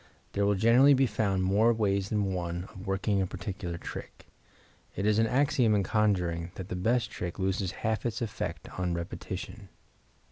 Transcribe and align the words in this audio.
There 0.31 0.47
will 0.47 0.55
generally 0.55 0.95
be 0.95 1.05
found 1.05 1.43
more 1.43 1.71
ways 1.71 2.09
than 2.09 2.33
one 2.33 2.63
of 2.73 2.87
working 2.87 3.21
a 3.21 3.27
particular 3.27 3.77
trick. 3.77 4.25
It 4.95 5.05
is 5.05 5.19
an 5.19 5.27
axiom 5.27 5.75
in 5.75 5.83
conjuring 5.83 6.53
that 6.55 6.69
the 6.69 6.75
best 6.75 7.11
trick 7.11 7.37
loses 7.37 7.71
half 7.85 8.03
its 8.03 8.19
effect 8.19 8.67
on 8.79 8.95
repetition. 8.95 9.69